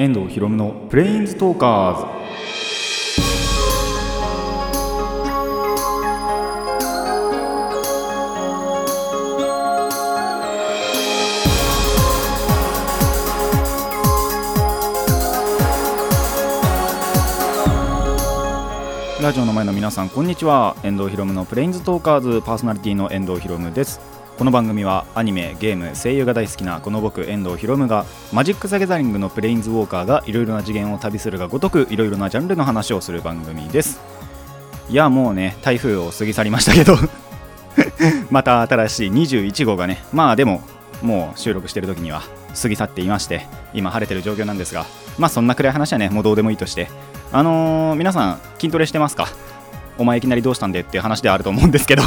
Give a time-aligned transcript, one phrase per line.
[0.00, 2.28] 遠藤ひろむのプレインズトーカーズ
[19.20, 20.76] ラジオの前の皆さんこんにちは。
[20.84, 24.07] 遠藤ひろむのプレインズトーカーズパーソナリティの遠藤ひろむです。
[24.38, 34.00] この番組はアニメゲーム声優が大好きなこの僕遠藤ひろむがマジック・ザ・ギャザリングのプレインズ・ウォーカーがいろいろな次元を旅するがごとくいろいろなジャンルの話をする番組です。
[34.88, 36.96] いやもうね台風を過ぎ去りましたけど。
[38.30, 40.62] また新しい21号がねまあでも
[41.02, 42.22] もう収録してる時には
[42.60, 44.86] 過ぎ去っていまして今晴れてる状況なんですが
[45.18, 46.88] まあそんな暗い話はねもうどうでもいいとして。
[47.32, 49.26] あのー皆さん筋トレしてますか？
[49.98, 52.04] お前いきなりどうしたんでっていう話ではあると思うんですけど。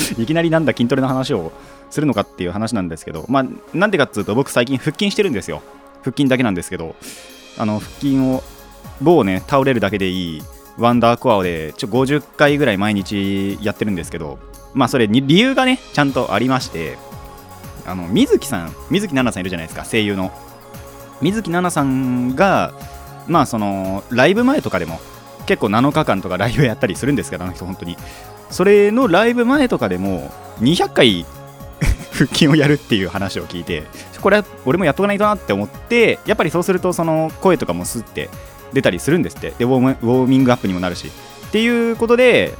[0.18, 1.52] いきなりなんだ筋トレの話を
[1.90, 5.62] するのかっていう話なんですけどまあなんでかっつうと僕最近腹筋してるんですよ。
[6.02, 6.94] 腹筋だけなんですけど
[7.56, 8.42] あの腹筋を
[9.00, 10.42] 某ね倒れるだけでいい
[10.78, 14.38] ワンダーコアでちょ50回ぐらい毎日やってるんですけど
[14.74, 16.96] まあそれに理由がねちゃんとありまして
[17.84, 20.30] あの水木さん水木奈々さんいるじゃないですか声優の。
[21.20, 22.72] 水木奈々さんが
[23.26, 25.00] まあそのライブ前とかでも
[25.46, 27.96] 結構7日間とかライブやったりするんですけどあの人本当に。
[28.50, 31.26] それのライブ前とかでも200回
[32.12, 33.84] 腹筋をやるっていう話を聞いて
[34.20, 38.28] これは俺もやっとかないとなって思ってやっぱりそうするとその声とかもスッて
[38.72, 39.54] 出たりするんですって。
[39.58, 41.10] でウォーミングアップにもなるし。
[41.48, 42.54] っていうことで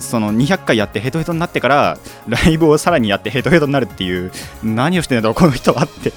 [0.00, 4.32] その200回やってヘトヘトになってからライブをさらにやってヘトヘトになるっていう
[4.62, 6.12] 何をしてんだろうこの人はって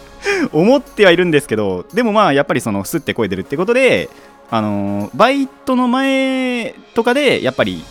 [0.52, 4.08] 思ってはいるんですけどでもまあやっぱりそのスッて声出るってことで
[4.50, 7.84] あのバイトの前とかでやっぱり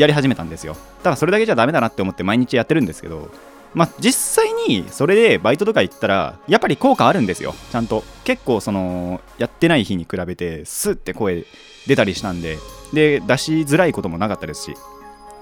[0.00, 0.76] やり始めたんですよ。
[1.02, 3.30] ただそれだけじゃダメだなって思って毎日やってるんですけど
[3.74, 7.54] まあ実際にそれでバイトとか行ったらやっぱり効果あるんですよ。
[7.70, 8.02] ちゃんと。
[8.24, 11.44] 結構そのやってない日に比べてスッて声
[11.86, 12.58] 出たりしたんで
[12.92, 14.74] で出しづらいこともなかったですし。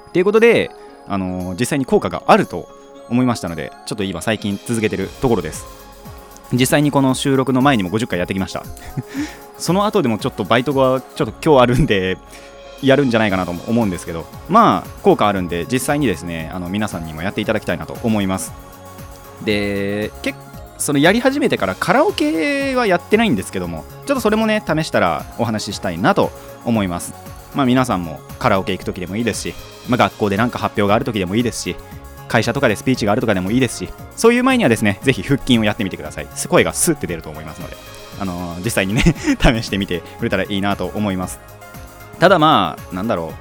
[0.08, 0.70] っていうことで、
[1.06, 2.68] あの実際に効果があると
[3.10, 5.66] 思いましたのでちょっと今最近続けてるところです。
[6.52, 8.64] 実際にこの収録の前にも50回やってきました。
[9.58, 12.16] その後でもちょっとバイトがちょっと今日あるんで
[12.82, 18.52] やるんじゃないかなと思うんですけどまあ効果あるんで実際にですねあの皆さんにもやっていただきたいなと思います。
[19.44, 20.38] で結
[20.78, 26.30] そのやり始めてからカラオケはやってないんですけどもちょっとそれもね試したらお話ししたいなと
[26.64, 27.14] 思います。
[27.54, 29.54] まあ皆さんもカラオケ行く時でもいいですし、
[29.88, 31.76] まあ、学校でなんか発表がある時でもいいですし
[32.28, 36.28] 会社とかでスピーチがあるとかでもいいですしそういう前にはですねぜひ腹筋をやってみてください。
[36.48, 37.76] 声がスッて出ると思いますので
[38.20, 39.02] あのー実際にね
[39.40, 41.40] 試してみてくれたらいいなと思います。
[42.18, 43.32] ただまあなんだろ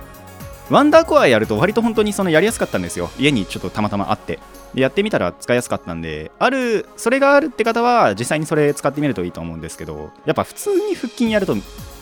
[0.69, 0.73] う。
[0.73, 3.09] ワンダーコアやると割と本当にそのやりやすかったんですよ。
[3.17, 4.39] 家にちょっとたまたまあって。
[4.73, 6.31] でやってみたら使いやすかったんで。
[6.39, 10.11] あるそれがあるって方は実際にそれ使ってみるといいと思うんですけど。
[10.25, 11.55] やっぱ普通に腹筋やると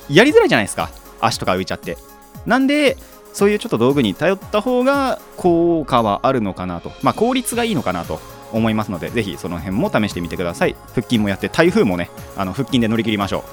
[0.09, 0.89] やりづらいじゃないですか。
[1.21, 1.97] 足とか浮いちゃって。
[2.45, 2.97] なんで
[3.33, 6.91] そういうちょっと道具に頼った方が効果はあるのかなと。
[7.03, 8.19] まあ効率がいいのかなと。
[8.53, 10.75] 思いますのでぜひその辺も試してみてください。
[10.93, 13.43] 腹筋もやって台風もねあの腹筋で乗り切りましょ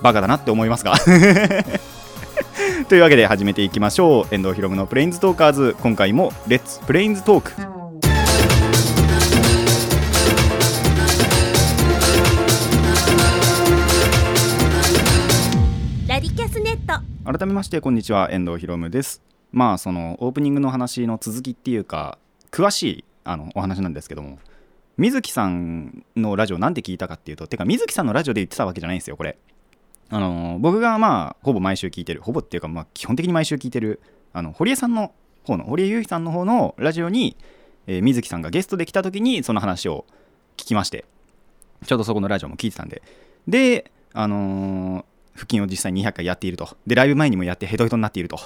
[0.00, 0.02] う。
[0.02, 0.94] バカだなって思いますが。
[2.88, 4.34] というわけで始めていきましょう。
[4.34, 5.76] 遠藤ひろむのプレインズトーカーズ。
[5.80, 7.52] 今回もレッツプレインズトーク
[16.08, 17.38] ラディキャスネット。
[17.38, 18.30] 改めましてこんにちは。
[18.30, 19.22] 遠藤ひろむです。
[19.52, 22.18] まあそのオープニングの話の続きっていうか
[22.50, 24.38] 詳しいあのお話なんですけども。
[24.96, 29.38] 水木さんのラジオなんで聞いたかっていうとてか水木さんのラジオで言ってたわけじゃないんですよこれ
[30.10, 34.00] あの僕がまあほぼ毎週聞いてるほぼっていうかまあ基本的に毎週聞いてる
[34.32, 35.12] あの堀江さんの
[35.44, 37.36] 方の堀江優衣さんの方のラジオに、
[37.86, 40.04] えー水木さんがゲストで来た時にその話を
[40.56, 41.04] 聞きまして
[41.86, 43.02] ちょうどそこのラジオも聞いてたんで。
[43.48, 46.76] であのー腹筋を実際に200回やっていると。
[46.86, 48.36] でライブ前にもやってヘトヘトになっていると。
[48.36, 48.40] っ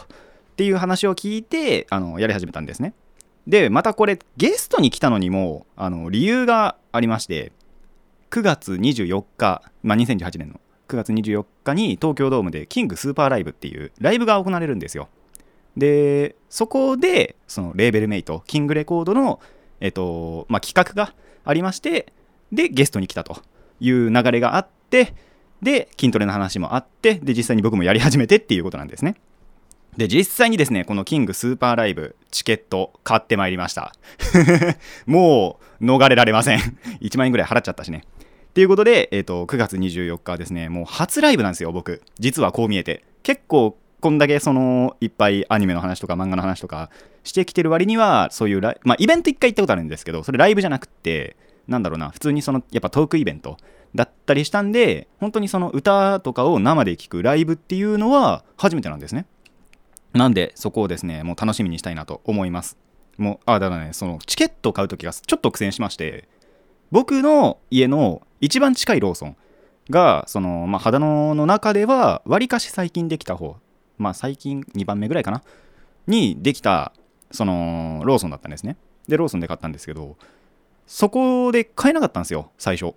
[0.57, 2.95] ていう話を聞いてあのやり始めたんですね。
[3.47, 7.53] でまたこれゲストに来たのにもあの理由がありまして
[8.31, 15.09] 9月24日、まあ、2018年の9月24日に東京ドームでキングスーパーライブっていうライブが行われるんですよ。
[15.77, 19.41] でそこでそのレーベルメイトキングレコードの、
[19.81, 21.15] えっとまあ、企画が
[21.45, 22.13] ありまして
[22.53, 23.43] でゲストに来たと
[23.81, 25.15] いう流れがあって
[25.63, 29.17] で筋トレの話もあってで実際に僕もやり始めてっていうことなんですね。
[29.97, 33.93] で実際にですねこのキングスーパーライブチケット買ってまいりました。
[35.07, 36.59] もう逃れられません。
[37.01, 38.05] 1万円ぐらい払っちゃったしね。
[38.55, 40.69] っていうことで、えー、と9月24日はですね。
[40.69, 42.03] もう初ライブなんですよ僕。
[42.21, 43.03] 実はこう見えて。
[43.25, 46.89] 結構こんだけそのいっぱいアニメの話とか漫画の話とか
[47.25, 51.37] してきてる割にはそういう、まあ、イベント1回行ったことあるんですけどそれライブじゃなくて
[51.67, 52.11] なんだろうな。
[52.11, 53.57] 普通にそのやっぱトークイベント
[53.93, 59.27] だったりしたんで本当にその歌とかを生で聴くライブっていうのは初めてなんですね。
[60.13, 62.79] なんでそこをですねもう楽しみにしたいなと思います。
[63.19, 66.29] もうあだからねそのチケットを買う時がちょっと苦戦しまして
[66.91, 69.37] 僕の家の一番近いローソン
[69.91, 73.57] がその、まあ、秦野の中ではわりかし最近できた方
[73.99, 75.43] まあ最近2番目ぐらいかな？
[76.07, 76.93] にできた
[77.31, 78.77] そのローソンだったんですね。
[79.09, 80.17] でローソンで買ったんですけど
[80.87, 82.95] そこで買えなかったんですよ最初。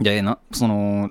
[0.00, 1.10] でなその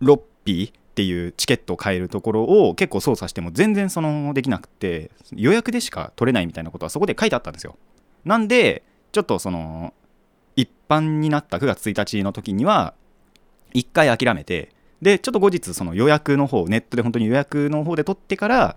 [0.00, 7.76] ロッピーっていうチケットを買えるところを結構操作しても全然そのできなくて予約でしか取れないみたいなことはそこで書いてあったんですよ。
[8.24, 8.82] なんで
[9.12, 9.92] ちょっとその
[10.56, 12.94] 一般になった9月1日の時には
[13.72, 14.72] 一回諦めて
[15.02, 18.76] でちょっと後日その予約の方ネットで本当に予約の方で取ってから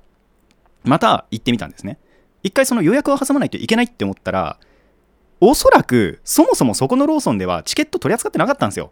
[0.84, 1.98] また行ってみたんですね。
[2.44, 4.60] 一回その予約を挟まないといけないって思ったら
[5.42, 8.92] おそらくそもそもそこのローソンではチケット取り扱ってなかったんですよ。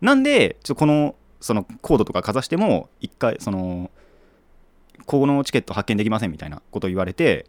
[0.00, 3.90] なんでちょっとこのそのコードとかかざしても一回その
[5.06, 7.46] このチケット発見できませんみたいなことを言われて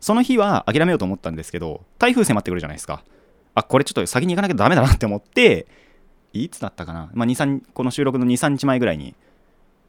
[0.00, 3.04] その日は諦めようと思ったんですけど台風迫ってくるじゃないですか。
[3.56, 5.66] あこれちょっと先に行かなきゃダメだなって思って
[6.32, 9.14] いつだったかな、まあ、23この収録の23日前ぐらいに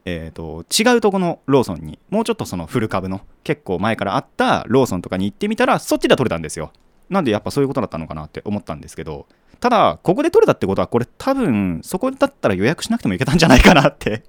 [0.10, 6.72] えーと、違うとこのローソンにもうちょっとそのフル株の結構前からあったローソンとかに行ってみたらそっちで取れたんですよ。
[7.10, 9.28] なんでやっぱそういうことだったのかなって思ったんですけど
[9.60, 14.24] ただここで取れたってことはこれ多分そこだったら予約しなくてもいけたんじゃないかなって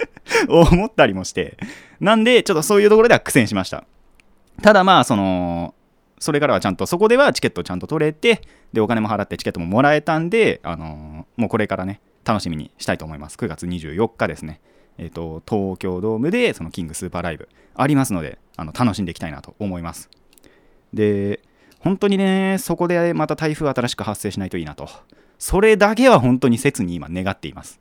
[0.48, 1.58] 思ったりもして
[2.00, 3.84] なんでちょっとそういうところでは苦戦しました。
[4.62, 5.74] ただまあその
[6.18, 8.42] それからはちゃんとそこではチケットちゃんと取れて
[8.72, 13.36] でお金も払ってチケットももらえたんであのー、もうこれからね楽しみにしたいと思います。
[13.36, 14.60] 9月24日ですね。
[14.98, 20.10] えーと、東京ドームでそのキングスーパーライブありますのであの楽しんでいきたいなと思います。
[20.92, 21.40] で
[21.78, 24.88] 本当にねそこでまた台風新しく発生しないといいなと。
[25.38, 27.80] それだけは本当に切に今願っています。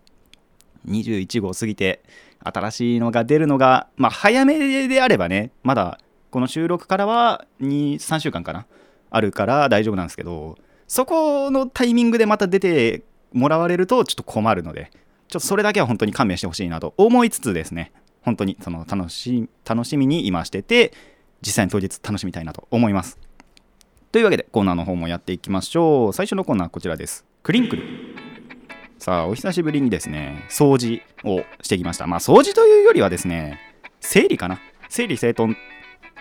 [0.88, 2.04] 21号過ぎて
[2.44, 6.00] 新しいのが出るのがまあ早めであればねまだ
[6.31, 8.65] この収録からは23週間かな？
[9.09, 10.57] あるから大丈夫なんですけど
[10.88, 13.03] そこのタイミングでまた出て
[13.33, 14.91] もらわれるとちょっと困るので
[15.27, 17.91] ちょっとそれだけは本当に勘弁してほしいなと思いつつですね、
[18.21, 20.94] 本当にその楽し楽しみに今してて、
[21.41, 23.19] 実際に当日楽しみたいなと思います。
[24.12, 26.13] というわけでコーナーの方もやっていきましょう。
[26.13, 27.25] 最初のコーナーはこちらです。
[27.44, 27.83] クリンクル。
[29.00, 32.07] さあ、お久しぶりにですね、掃除をしてきました。
[32.07, 33.59] まあ、掃除というよりはですね、
[34.00, 34.59] 整理かな？
[34.89, 35.56] 整理整頓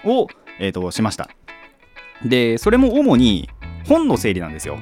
[0.05, 0.29] を、
[0.59, 1.29] えーと、しました。
[2.25, 3.49] で、それも主に
[3.87, 4.79] 本の整理なんですよ。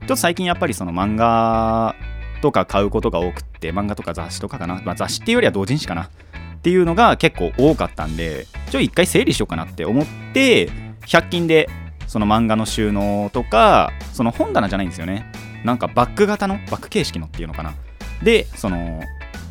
[0.00, 1.94] ちょっと最近やっぱりその漫画
[2.40, 6.10] とか買うことが多くって漫画とか雑誌とかかな、まあ、雑誌っていうよりは同人誌かな。
[6.58, 10.68] っていうのが結構多かったんでちょ一回整理しようかなって思って
[11.06, 11.68] 100均で
[12.08, 15.30] その漫画の収納とかその本棚じゃないんですよね。
[15.64, 17.74] なんかバック型のバック形式のっていうのかな。
[18.22, 19.02] でその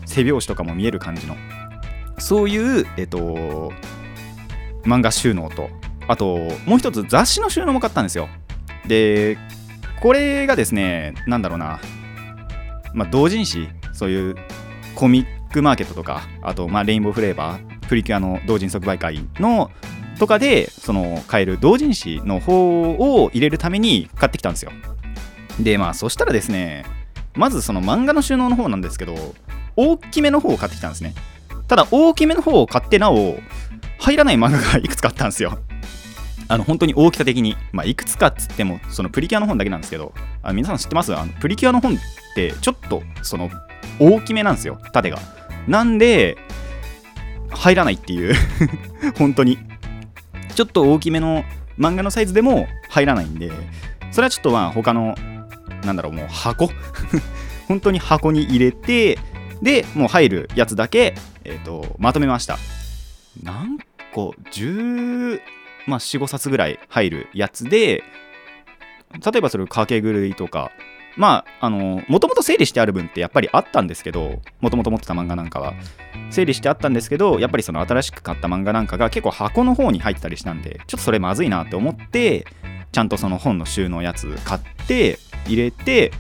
[0.06, 1.36] 背表紙とかも見える感じの。
[2.18, 3.72] そういうえっと
[4.88, 5.70] 漫画収納と。
[6.08, 8.30] あともう一つ雑誌の収納も買ったんですよ。
[8.88, 9.38] で
[10.02, 11.80] これがですねなんだろうな。
[12.94, 13.70] まあ、同人誌。
[13.94, 14.36] そういう
[14.94, 16.22] コミックマーケットとか。
[16.42, 17.88] あとまあレインボーフレーバー。
[17.88, 19.72] プリキュアの同人即売会の
[20.20, 24.72] とかでその買える同人誌の方を入れるために買ってきたんですよ。
[25.60, 26.86] でまあそしたらですね
[27.34, 29.16] まずその漫画の収納の方なんですけど
[29.76, 31.14] 大きめの方を買ってきたんですね。
[31.68, 33.38] ただ大きめの方を買ってなお
[34.00, 35.58] 入らない漫画がいくつかあったんですよ。
[36.50, 41.14] あの本当に大きさ的に、まあ、いくつかっつってもそのプリキュアの本だけなんですけどあ皆さん知ってます？
[41.14, 41.98] あのプリキュアの本っ
[42.36, 43.50] てちょっとその
[44.00, 45.20] 大きめなんですよ縦が。
[45.68, 46.38] なんで
[47.50, 48.34] 入らないっていう。
[49.18, 49.58] 本当に。
[50.56, 51.44] ちょっと大きめの
[51.78, 53.52] 漫画のサイズでも入らないんで。
[54.12, 55.16] それはちょっとまあ他の
[55.84, 56.70] なんだろうもう箱。
[57.68, 59.20] 本当に箱に入れて
[59.62, 62.58] でもう入るやつだけ、えーと、まとめました。
[63.44, 63.80] 何
[64.14, 65.42] 個？10
[65.88, 68.04] まあ、45冊ぐらい入るやつで
[69.24, 70.70] 例えばそれ掛け狂いとか
[71.16, 75.74] まああのもともと整理してある分ってやっぱりあったんですけどもともと持ってた漫画なんかは。
[76.30, 82.46] 整理してあったんですけどやっぱりその新しく買った漫画なんかが結構箱の方に入ってたりしたんでちょっとそれまずいなって思って
[82.92, 86.12] ちゃんとその本の収納やつ買って入れて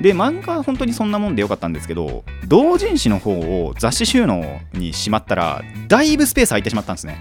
[0.00, 7.18] で漫画は本当にそんなもんでよかったんですけど同人誌の方を雑誌収納にしまったらだいぶスペース空いてしまったんですね。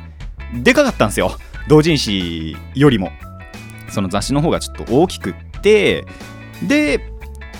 [0.62, 1.32] でかかったんですよ。
[1.68, 3.12] 同人誌よりも。
[3.90, 6.06] その雑誌の方がちょっと大きくって
[6.64, 7.00] で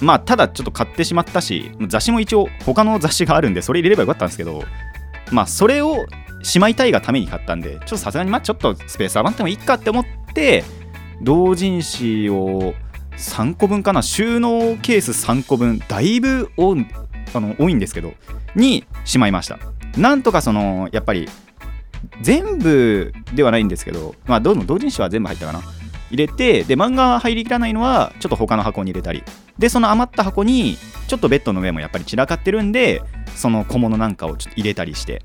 [0.02, 4.64] まあただちょっと買ってしまったし雑誌も一応他の雑誌があるんでそれ入れればよかったんですけど
[5.32, 6.06] まあそれを
[6.44, 10.64] しまいたいがために買ったんでちょっとさすがにまあちょっとスペース余ってもいいかって思って
[11.22, 12.74] 同人誌を
[13.18, 16.76] 3個分かな収納ケース3個分だいぶお
[17.34, 18.14] あの多いんですけど
[18.56, 19.60] にしまいました。
[19.98, 21.30] なんとかそのやっぱり
[22.22, 25.62] 全部ではないんですけどまあどの同人誌は全部入ったかな。
[26.12, 29.24] 入れてで漫画入りきらないのはちょっと他の箱に入れたり。
[29.58, 33.02] でその余った箱にちょっとベッドの上もやっぱり散らかってるんで
[33.36, 35.22] その小物なんかをちょっと入れたりして。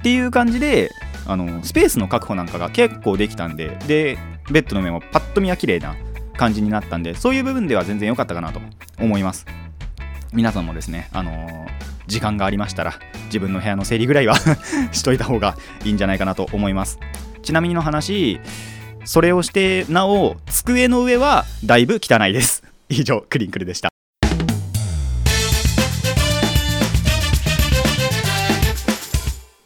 [0.00, 0.90] っていう感じで
[1.26, 4.18] あのスペースの確保なんかが結構できたんでで
[4.50, 5.94] ベッドの上もパッと見は綺麗な
[6.36, 8.60] 感じになったんでそういう部分では全然良かったかなと
[8.98, 9.46] 思います。
[10.32, 12.94] 皆さんもですねあのー時間がありましたら
[13.26, 14.36] 自分の部屋の整理ぐらいは
[14.92, 16.98] しといた方がいいんじゃないかなと思います。
[17.42, 18.40] ちなみにの話
[19.04, 22.62] それをしてなお机の上はだいぶ汚いです。
[22.88, 23.88] 以上クリンクルでした。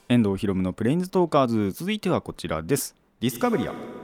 [0.09, 1.73] 遠藤ひろむのプレインズトーカーズ。
[1.73, 2.95] 続いてはこちらです。
[3.21, 3.96] ディスカブリア。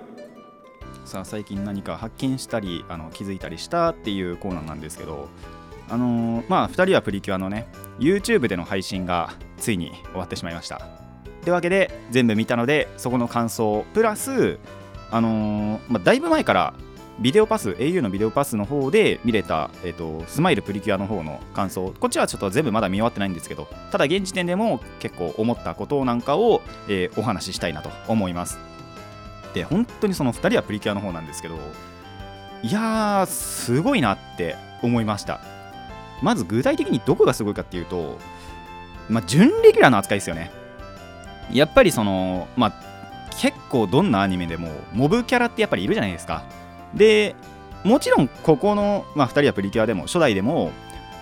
[1.04, 5.28] さあ最近何か発見したりあの気づいたりしたっていうコーナーなんですけど
[5.88, 7.68] あのーまあ2人はプリキュアのね
[7.98, 10.80] YouTube での配信がついに終わってしまいました。
[11.42, 14.58] というわけで全部見たのでそこの感想プラス
[15.10, 16.74] あのーまあ、だいぶ前から
[17.20, 28.71] ビデオパス au のビデオパスの方で見れた、えーとスマイルプリキュアの方の感想こっちはちょっと全部まだ見終わってないんですけどただ現時点でも結構思ったことなんかを、えーお話ししたいなと思います。
[29.54, 31.56] で本当にその2人はプリキュアの方なんですけど
[32.62, 35.40] いやーすごいなって思いました。
[36.22, 38.18] まず具体的にどこがすごいかっていうと、
[39.08, 40.52] まあ、準レギュラーの扱いですよね。
[41.52, 42.72] やっぱりそのまあ
[43.40, 46.44] 結構どんなアニメでもモブキャラってやっぱりいるじゃないですか。
[46.94, 47.34] で
[47.82, 50.70] もちろんここの、まあ、2人はプリキュアでも初代でも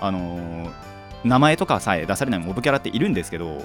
[0.00, 0.90] あのー
[1.24, 3.62] 名前とかさえ出されないモブキャラっているんですけど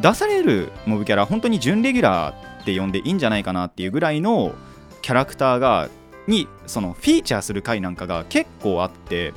[0.00, 2.34] 出されるモブキャラ本当に準レギュラー
[2.68, 4.54] って呼んでいいんじゃないかなっていうぐらいの
[5.00, 5.88] キャラクターが
[6.26, 9.32] にそのフィーチャーする回なんかが結構あって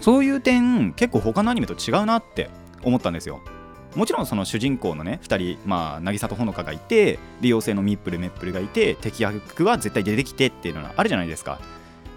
[0.00, 2.48] そういう点結構他のアニメと違うなって
[2.84, 3.40] 思ったんですよ。
[3.96, 11.58] もちろんその主人公のね2人、まあ、渚とほのかがいて利用性のミップルメップルがいて敵役は絶対出てきてっていうのがあるじゃないですか。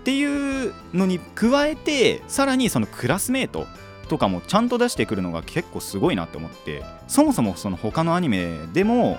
[0.02, 3.66] っていうのに加えてさらにそのクラスメート
[4.10, 9.18] とかもちゃんと出してくるのが結構すごいなって思ってそもそもその他のアニメでも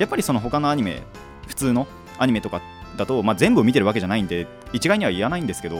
[0.00, 1.02] やっぱりその他のアニメ
[1.46, 1.86] 普通の
[2.18, 2.60] アニメとか
[2.96, 5.78] だと、まあ、全部見てるわけじゃないんで一概には言わないんですけど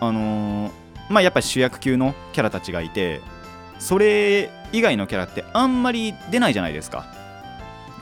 [0.00, 3.20] あのーまあやっぱり主役級のキャラたちがいて
[3.78, 7.06] それ以外のキャラってあんまり出ないじゃないですか。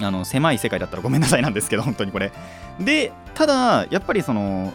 [0.00, 2.32] あの狭い世界だったらごめんなさいなんですけど 本当にこれ。
[2.80, 4.72] でただやっぱりその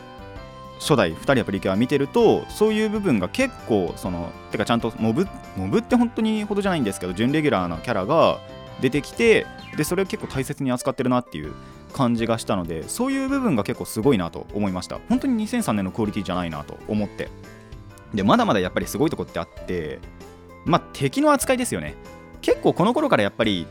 [0.79, 8.39] 初代2人はプリキュア見てるとそういう部分が結構そのてかちゃんとモブモブって本当にほどじゃないんですけど準レギュラーなキャラが
[8.81, 9.45] 出てきて
[9.77, 11.53] でそれを結構大切に扱ってるなっていう
[11.93, 15.00] 感じがしたのでそういう部分が結構すごいなと思いました。
[15.09, 17.29] 本当に2003年のクオリティじゃないなと思って。
[18.13, 20.00] でまだまだやっぱりすごいとこってあって
[20.65, 21.95] まあ敵の扱いですよね。
[22.41, 23.67] 結構この頃からやっぱり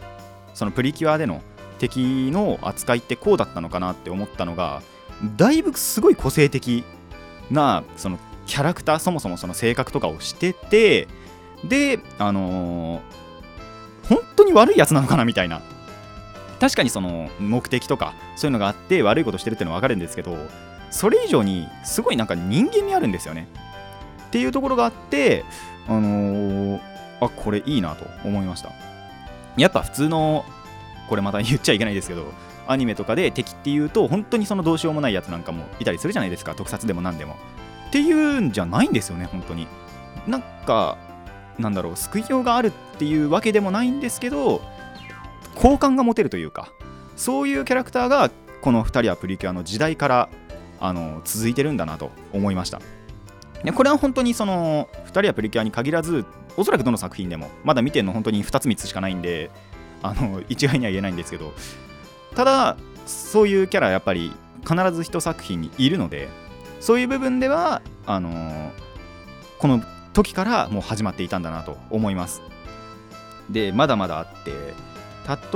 [0.54, 1.42] そのプリキュアでの
[1.78, 4.82] 敵の扱いってこうだったのかなって思ったのが
[5.36, 6.84] だいぶすごい個性的
[7.50, 11.08] なそのキャラクターそもそもその性格とかをしてて
[11.64, 13.17] であのー
[14.08, 15.60] 本当に悪いやつなのかなみたいな。
[16.60, 20.36] 確かにその目的とかそういうのがあって悪いことしてるってのは分かるんですけど
[20.90, 23.46] それ以上にすごいなんか人間味あるんですよね。
[24.26, 25.44] っていうところがあって
[25.86, 26.80] あのー
[27.20, 28.70] あこれいいなと思いました。
[29.56, 30.44] やっぱ普通の
[31.08, 32.26] これまた言っちゃいけないですけど
[32.66, 36.54] アニメとかで敵っていうと本当にそのどうしようもないやつなんかもいたりするじゃないですか。
[36.54, 37.36] 特撮でも何でも。
[37.88, 39.66] っていうんじゃないんですよね本当に。
[40.26, 40.98] なんか
[41.58, 44.60] なんだろう救いようがあるっていうわけでもないんですけど
[45.54, 46.72] 好感が持てるというか
[47.16, 50.28] そういうキャラクターがこの2人はプリキュアの時代から
[50.80, 52.80] あの続いてるんだなと思いました。
[53.64, 56.24] でこれは本当にその2人はプリキュアに限らず
[56.56, 59.50] おそらくどの作品でもまだ見てるの本当に2つ3つしかないんで
[60.02, 61.52] あの一概には言えないんですけど
[62.36, 64.32] ただそういうキャラやっぱり
[64.68, 66.28] 必ず一作品にいるので
[66.80, 68.70] そういう部分ではあの
[69.58, 69.82] この
[70.18, 72.42] 時からもう始まっていたんだなと思います。
[73.50, 74.52] でまだまだあって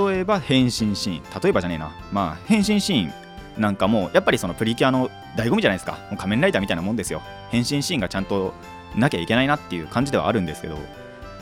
[0.06, 1.92] 例えば変身シーン例えばじゃねえな。
[2.12, 3.12] まあ変身シーン
[3.60, 5.98] なんかもやっぱりそのプリキュアの醍醐味じゃないですか。
[6.10, 7.22] もう仮面ライダーみたいなもんですよ。
[7.50, 8.54] 変身シーンがちゃんと
[8.96, 10.78] なきゃいけないなっていう感じではあるんですけど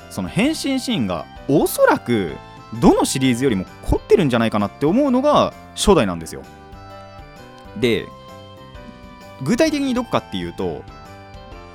[0.09, 2.37] その変身シーンがおそらく
[2.81, 6.43] どのシリーズよりも凝ってるんじゃないかなって思うのが初代なんですよ。
[7.79, 8.07] で
[9.43, 10.83] 具体的にどこかっていうと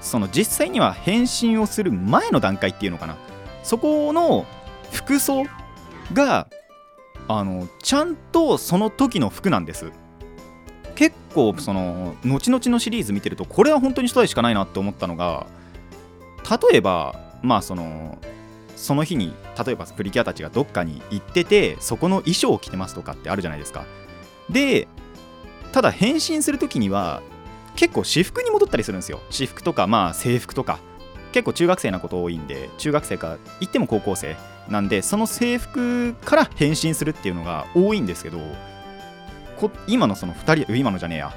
[0.05, 3.17] その実際には変身をする前の段階っていうのかな。
[3.63, 4.45] そこの
[4.91, 5.45] 服装
[6.13, 6.47] が
[7.27, 9.91] あのちゃんとその時の服なんです。
[10.93, 15.45] 結構その後々のシリーズ見てるとこれは本当に初代しかないなって思ったのが
[16.71, 18.17] 例えばまあその
[18.77, 19.33] その日に
[19.65, 23.85] 例えばプリキュアたちがどっかに行っててそこの衣装を着てますとかってあるじゃないですか。
[24.49, 24.87] で
[25.73, 27.21] ただ変身する時には
[27.75, 29.21] 結構私服に戻ったりするんですよ。
[29.29, 30.79] 私服とかまあ制服とか。
[31.31, 34.37] 結構中学生なこと多いんで中学生か言っても高校生
[34.69, 38.39] なんでその制服から変身するっていうのが多いんですけど
[39.85, 41.33] 今のその2人今のじゃねえや。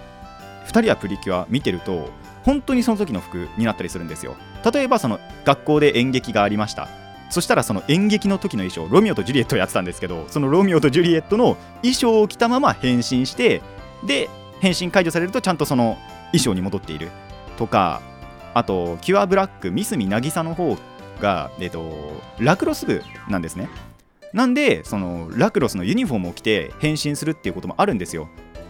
[0.69, 2.11] 2人はプリキュア見てると
[2.45, 4.37] 本当にその時の服になったりするんですよ。
[4.73, 6.89] 例えばその学校で演劇がありました。
[7.31, 13.63] そしたらその演劇の時の衣装ロミオとジュリエットをやってたんですけどそのロミオとジュリエットの衣装を着たまま変身して
[14.07, 14.31] で
[14.61, 15.99] 変身解除されるとちゃんとその
[16.33, 17.11] 衣装に戻っている。
[17.57, 18.01] とか
[18.55, 20.77] あとキュアブラック三角渚の方
[21.21, 21.93] が、えっと、
[22.39, 23.69] ラクロス部なんですね。
[24.33, 28.29] なんでそのラクロスのユニフォームを着て変身するっていうこともあるんですよ。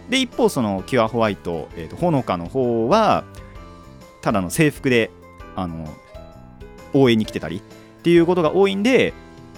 [0.09, 3.23] で一方そのキュアホワイト、えーと、ほのかの方は
[4.21, 5.11] ただの制服で
[5.55, 5.87] あの
[6.93, 9.13] 応援に来てたりっていうことが多いんで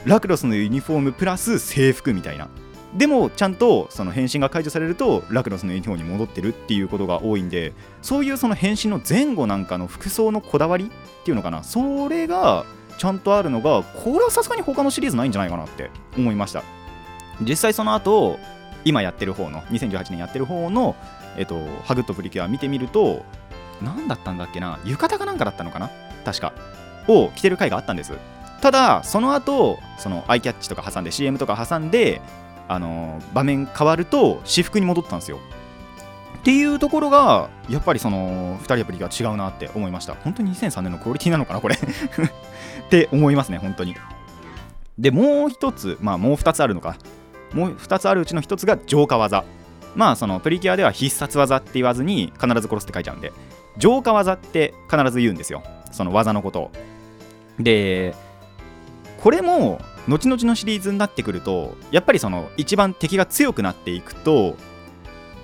[0.06, 2.50] ラクロスのユニフォームプラス制服みたいな
[2.96, 11.64] でもちゃんとその変身が解除されるとラクロスのユニフォームに戻ってるっていうことが多いんでそういうその変身の前後なんかの服装のこだわりっていうのかな。
[11.64, 12.66] それが
[12.98, 16.64] ちゃんとあるのがこれはさすがに他のシリーズないんじゃないかなって思いました。
[17.42, 18.38] 実際その後
[18.84, 20.96] 今やってる方の2018年やってる方の、
[21.38, 23.26] えっと、ハグッとプリキュア見てみると
[23.82, 25.90] 何だったんだっけな浴衣かなんかだったのかな
[26.26, 26.54] 確か。
[27.08, 28.14] を着てる回があったんです。
[28.62, 32.22] ただその後そのアイキャッチとか挟んで CM とか挟んで
[32.72, 35.40] あの場面変わると私服に戻ったんですよ。
[36.38, 40.16] っていうところがやっぱりその2人アプリが違うなって思いました。
[40.16, 41.76] 本当に2003年のクオリティなのかなこれ。
[41.76, 41.80] っ
[42.90, 43.94] て思いますね本当に。
[44.98, 46.96] でもう一つまあもう2つあるのか。
[47.54, 49.44] もう2つあるうちの1つが浄化技。
[49.94, 53.34] まあそのプリキュアでは必殺技って言わずに必ず殺すって書いちゃうんで。
[53.78, 55.62] 浄化技って必ず言うんですよ。
[55.92, 56.72] その技のことを。
[57.60, 58.16] で
[59.22, 64.56] これも後々のシリーズになってくるとやっぱりその一番敵が強くなっていくと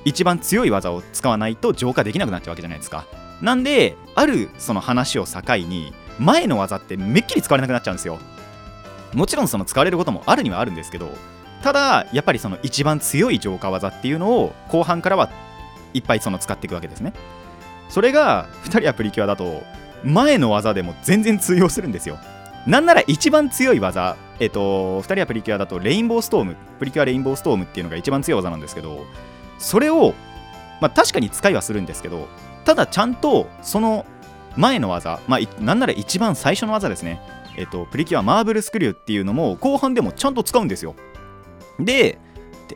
[0.03, 3.05] 一番強い技を使わないと浄化できなくなっちゃうわけじゃないですか。
[3.41, 8.17] なんであるその話を境に前の技ってめっきり使われなくなっちゃうんですよ。
[9.13, 11.09] もちろんその使われることもあるにはあるんですけど
[11.63, 15.29] ただやっぱりその一番強い浄化技っていうのを後半からは
[15.93, 17.13] いっぱいその使っていくわけですね。
[17.89, 19.63] それが2人はプリキュアだと
[20.03, 22.17] 前の技でも全然通用するんですよ。
[22.65, 29.05] なんなら一番強い技、えっと、2人はプリキュアだとレインボーストーム、プリキュアレインボーストームっていうのが一番強い技なんですけど、
[29.57, 30.13] それを、
[30.79, 32.27] まあ、確かに使いはするんですけど、
[32.65, 34.05] ただちゃんとその
[34.55, 37.21] 前の技、まあ、なんなら一番最初の技ですね、
[37.57, 40.95] えっと、プリキュアマーブルスクリューっていうのも後半でもちゃんと使うんですよ。
[41.79, 42.19] で、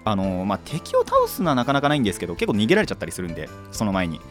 [0.06, 4.22] あのー、まあ、敵を倒すのはなかなかないんですけど、結構逃げられちゃったりするんで、その前に。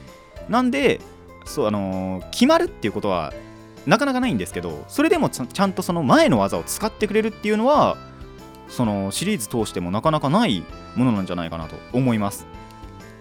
[0.48, 1.00] なんで、
[1.44, 3.32] そうあのー、決まるっていうことは
[3.86, 7.96] なかなかないんですけどそれでもちゃんとその前の技を使ってくれるっていうのは
[8.68, 10.62] そのシリーズ通してもなかなかない
[10.94, 12.46] ものなんじゃないかなと思います。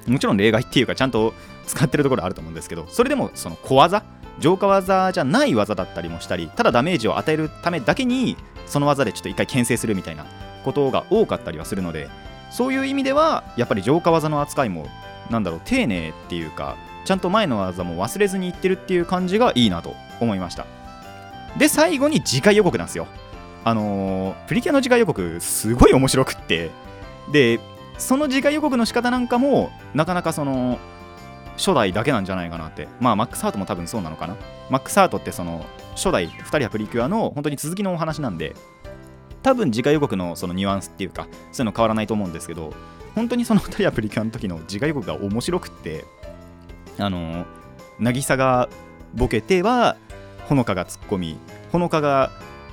[0.07, 1.33] もちろん例外っていうかちゃんと
[1.67, 4.03] 使ってるところあると思うんですけどそれでもその小技
[4.39, 10.25] 浄化技じゃない技だったりもしたりただダメージを与えるためだけにその技でちょっと一回牽制するみたいな
[10.63, 12.09] ことが多かったりはするので
[12.49, 14.87] そういう意味ではやっぱり浄化技の扱いも
[15.29, 20.65] なんだろう丁寧っていうかちゃんと前の技も忘れずにいってるっていう感じがいいなと思いました。
[21.57, 23.07] で最後に次回予告なんですよ。
[23.63, 26.69] あのー、プリキュアの次回予告すごい面白くって。
[27.31, 27.59] で
[27.97, 30.79] その次回予告の仕方なんかもなかなかその
[31.57, 32.87] 初代だけなんじゃないかなって。
[32.99, 34.35] まあマックスハートも多分そうなのかな。
[34.69, 38.55] マックスハートってその初代2人はプリキュアの本当に続きのお話なんで
[39.41, 42.73] 多分次回予告のそのニュアンスっていうかそういうの変わらないと思うんですけど
[43.15, 46.05] 本当にその2人はプリキュアの時の次回予告が面白くって
[46.99, 47.45] あの
[47.99, 48.69] 渚が
[49.15, 49.97] ボケては
[50.47, 51.37] ほのかが突っ込み
[51.71, 52.31] ほのかが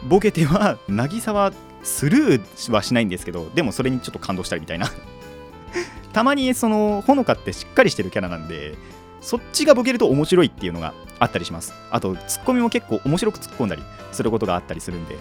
[0.09, 4.91] ボケては渚はスルーはしないんですけどでもそれにちょっと感動したりみたいな。
[6.13, 8.75] たまにそのほのかってしっかりしてるキャラなんで
[9.21, 11.75] そっちがボケると面白いっていうのがあったりします。
[11.91, 15.17] あとツッコミも結構面白く突っ込んだりすることがあったりするんで。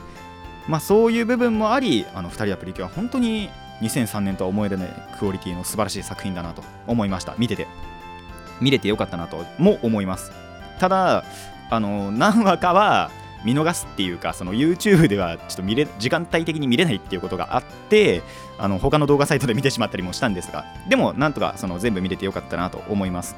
[0.68, 3.50] まあそういう部分もありあの2人はプリキュア本当に
[3.82, 4.80] 2003年とは思えない
[5.20, 7.36] クオリティの素晴らしい作品だなと思いました。
[7.38, 7.68] 見てて。
[8.62, 10.32] 見れてよかったなとも思います。
[10.80, 11.24] ただ
[11.70, 13.12] あの何話かは
[13.46, 18.24] 見逃すっていうかその YouTube ではちょっと見れ時間帯的に見れないっていうことがあって
[18.58, 23.36] あの他の動画サイトで見てしまったりもしたんですがでもなんとかその全部見れてよかったなと思います。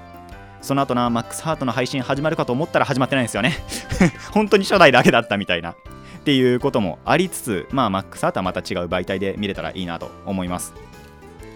[0.62, 3.54] その後なマックスハートの配信始まるかと思ったら始まってないんですよね。
[4.34, 5.76] 本当に初代だけだったみたいなっ
[6.24, 10.74] ていうこともありつつまあマックスハートはまた違う媒体で見れたらいいなと思います。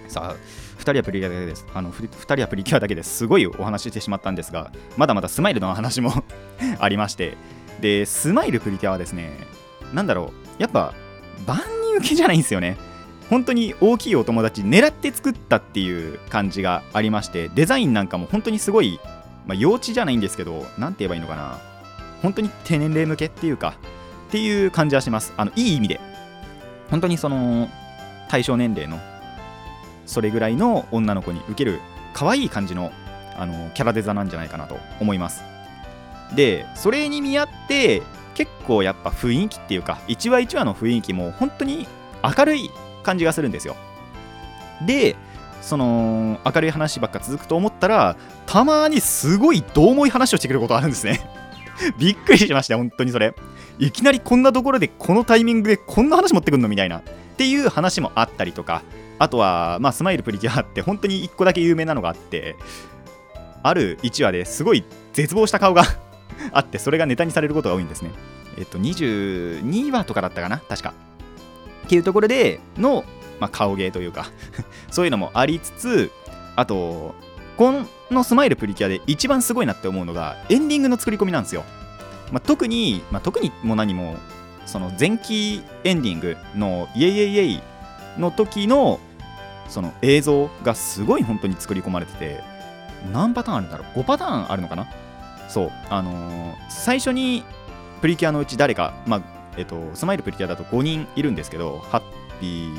[0.07, 1.65] さあ2人はプリキュアだけです。
[1.73, 3.27] あの2人はプリキュアだけです。
[3.27, 6.11] ごいお話ししてしまったんですがまだまだスマイルの話も
[6.79, 7.37] ありまして。
[7.79, 9.31] でスマイルプリキュアはですね
[9.93, 10.61] なんだろう。
[10.61, 10.93] やっぱ
[11.45, 12.77] 万人受けじゃないんですよね。
[13.29, 18.99] 本当に大きいお友達狙って作ったっていう感じがありましてデザインなんかも本当にすごい、
[19.47, 21.57] まあ、幼稚じゃないんですけど何て言えばいいのかな。
[22.21, 23.75] 本当に低年齢向けっていうか
[24.27, 25.33] っていう感じはします。
[25.37, 25.99] あのいい意味で。
[26.89, 27.69] 本当にその
[28.29, 28.99] 対象年齢の
[30.05, 31.79] それぐらいの女の子に受ける
[32.13, 32.91] 可愛い感じの
[33.37, 35.43] あのキャラデザなんじゃないかなと思います。
[36.35, 38.01] でそれに見合って
[38.35, 41.87] 結構やっぱ雰囲気っていうか1話1話の雰囲気も本当に
[42.23, 42.69] 明るい
[43.03, 43.75] 感じがするんですよ。
[44.85, 45.15] で
[45.61, 51.21] その明るい話ばっか続くと思ったらたまにすごいどう猛い話をしてくることあるんですね。
[51.97, 53.33] びっくりしました本当にそれ。
[53.81, 57.03] いきなりこんなところでこのタイミングでこんな話持ってくんのみたいなっ
[57.35, 58.83] ていう話もあったりとか
[59.17, 62.55] あとは、まあ、スマイルプリキュアって本当に1個だけ有名なのがあって
[63.63, 65.83] ある1話ですごい絶望した顔が
[66.51, 68.11] あってそれがネタにされることが多いんですね。
[68.57, 70.59] えっと22話とかだったかな？
[70.59, 70.93] 確か。
[71.85, 73.03] っていうところでの、
[73.39, 74.27] まあ、顔芸というか
[74.91, 76.11] そういうのもありつつ
[76.55, 77.15] あと
[77.57, 77.73] こ
[78.09, 81.63] のスマイルプリキュアで一番すごいなって思うのがエンディングの作り込みなんですよ、
[82.31, 84.15] まあ、特に、まあ、特にも何も
[84.65, 87.61] その前期エンディングのイエイエイエイ
[88.17, 88.99] の時の
[89.67, 92.39] その映像がすごい本当に作り込まれてて
[93.11, 94.87] 何パターンあるんだろう？5パターンあるのかな？
[95.47, 95.71] そう。
[95.89, 97.43] あのー、最初に
[98.01, 99.21] プリキュアのうち誰か、まあ
[99.57, 102.01] えっと、スマイルプリキュアだと5人いるんですけどハッ
[102.39, 102.75] ピー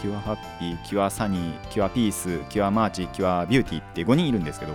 [0.00, 4.72] キュアハッピーキュアサニーキュアピースキュアマーチキュアビューティーって5人いるんですけど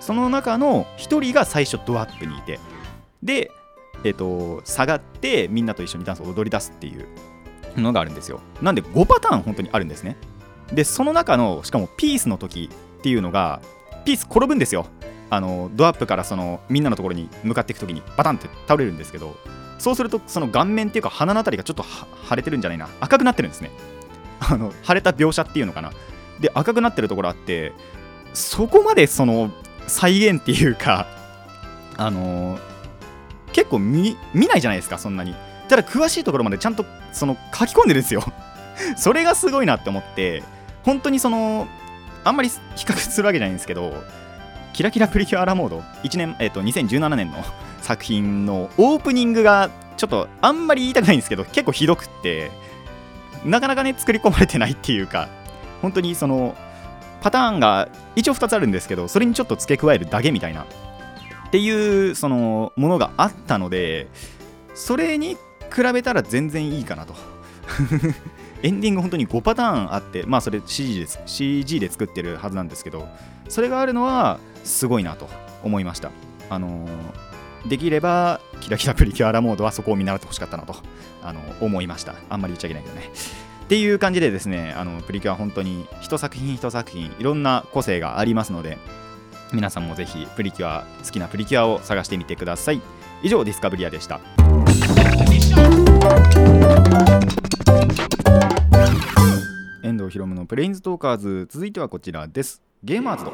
[0.00, 2.58] その中の1人が最初ドアップにいて
[3.22, 3.50] で
[4.04, 7.06] えっと下がってみんなと一緒にダンスを踊り出すっていう
[7.80, 8.40] のがあるんですよ。
[8.62, 10.16] なんで5パターン本当にあるんですね。
[10.72, 13.60] でその中のしかもピースの時っていうのが
[14.04, 14.86] ピース転ぶんですよ。
[15.30, 19.36] あのドアップからそのみんなのところに向かっていく時にバタンって倒れるんですけど
[19.78, 21.84] そうするとその顔面っていうか鼻のあたりがちょっと
[22.28, 22.88] 腫れてるんじゃないな。
[23.00, 23.70] 赤くなってるんですね。
[24.40, 25.92] あの腫れた描写っていうのかな。
[26.40, 27.72] で赤くなってるところあって
[28.32, 29.50] そこまでその
[29.86, 31.06] 再現っていうか
[31.96, 32.60] あのー、
[33.52, 35.34] 結構見ないじゃないですかそんなに。
[35.68, 38.24] ただ詳しいところまでちゃんとその書き込んでるんですよ。
[38.96, 40.42] それがすごいなって思って
[40.84, 41.68] 本当にその
[42.24, 43.94] あんまり比較するわけじゃないんですけど
[44.72, 47.44] キラキラプリキュアラモード1年、えーと、2017年の
[47.82, 52.50] 作品のオープニングがちょっとあんまり言いたくないんですけど結構ひどくって
[53.44, 55.28] なかなかね作り込まれてないっていうか
[55.82, 56.54] 本当にその
[57.22, 60.66] パターンが一応2つあるんですけどそれにちょっと付け加えるだけみたいな
[61.50, 64.06] っていうそのものがあったので
[64.74, 67.14] それに比べたら全然いいかなと。
[68.62, 73.08] エンディング本当に5パターンあってまあそれ CG で CG で作ってるはずなんですけど
[73.48, 75.28] それがあるのはすごいなと
[75.64, 76.10] 思いました。
[76.50, 76.86] あの、
[77.66, 80.76] できればキラキラプリキュアラモードはそこを見習ってほしかったなと
[81.22, 82.14] あの思いました。
[82.28, 83.10] あんまり言っちゃいけないけどね。
[83.64, 88.78] っていう感じでですねあのプリキュア本当に一作品一作品いろんな個性がありますので
[89.52, 92.80] 皆さんもぜひプリキュア好きなプリキュアを探してみてください。
[93.22, 94.20] 以上ディスカブリアでした。
[99.82, 101.48] 遠藤ひろむのプレインズトーカーズ。
[101.50, 102.62] 続いてはこちらです。
[102.82, 103.32] ゲーマーズド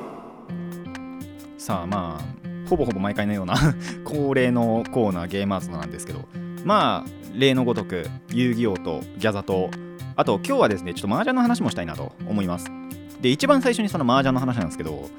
[1.58, 3.54] さあまあほぼほぼ毎回のような
[4.04, 6.28] 恒例のコーナーゲーマーズドなんですけど。
[6.64, 9.70] まあ例のごとく遊戯王とギャザと。
[10.16, 12.85] あと今日はですねちょっと麻雀の話もしたいなと思います。
[13.26, 15.10] で一番最初にその麻雀の話なんですけど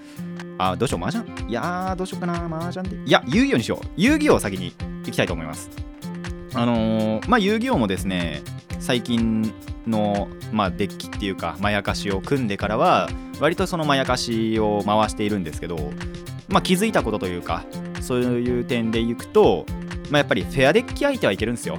[0.57, 1.49] あどうしよう麻雀？
[1.49, 2.95] いやーどうしようかな麻雀で。
[3.05, 3.87] いや遊戯王にしよう。
[3.97, 5.69] 遊戯王を先に行きたいと思います。
[6.53, 8.41] あのー、まあ遊戯王もですね
[8.79, 9.53] 最近
[9.85, 13.09] の、まあ、デッキっていうかまやかしを組んでからは
[13.41, 15.77] 割とそのまやかしを回しているんですけど、
[16.47, 17.65] まあ、気づいたことというか
[17.99, 19.65] そういう点でいくと、
[20.09, 21.77] まあ、やっぱりフェアデッキ相手はいけるんですよ。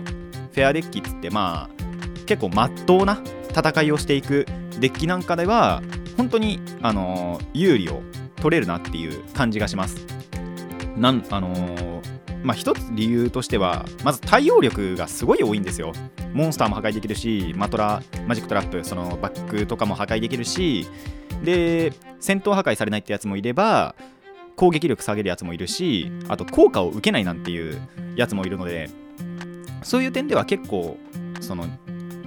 [0.52, 4.44] フェアデッキっつってまあ結構まっとうな戦いをしていく
[4.78, 5.82] デッキなんかでは
[6.18, 8.02] 本当に、あの、有利を
[8.36, 10.06] 取れるなっていう感じがします。
[10.96, 12.02] なんあの
[12.42, 15.92] まあ、一つ理由としてはまず対応力がすごい多いんですよ。
[16.32, 20.86] モンスターも破壊できるしマトラマジックトラップそのバックとかも破壊できるし
[21.42, 23.94] で戦闘破壊されないってやつもいれば
[24.56, 27.80] 攻撃力下げるやつもいるしあと効果を受けないなんていう
[28.14, 28.90] やつもいるので
[29.82, 30.98] そういう点では結構
[31.40, 31.66] その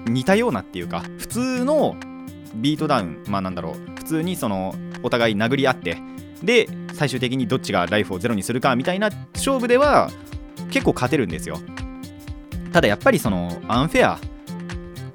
[0.08, 1.96] 似たようなっていうか普通の
[2.56, 5.98] ビートダウンまあなんだろう普通にそのお互い殴り合って
[6.44, 10.10] で最終的にどっちがライフをゼロにするかみたいな勝負では
[10.70, 11.60] 結構勝てるんですよ。
[12.72, 14.20] ただやっぱりそのアンフェア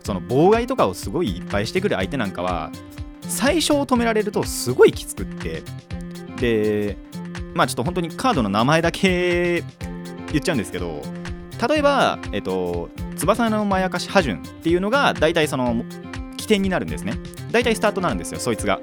[0.02, 2.70] その妨害とかをすごいいっぱいしてくる相手なんかは
[3.22, 5.62] 最初を止められるとすごいきつくって
[6.38, 6.96] で
[7.54, 9.64] まあちょっと本当にカードの名前だけ
[10.32, 11.00] 言っちゃうんですけど
[11.68, 15.84] 例えば、えっと、翼のまやかしハジュンっていうのが大体その
[16.46, 17.14] 起点になるんですね。
[17.50, 18.80] 大体スタートになるんですよそいつが。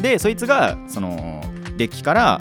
[0.00, 1.42] でそいつがその
[1.76, 2.40] デッキから